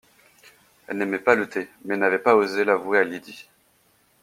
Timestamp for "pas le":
1.19-1.47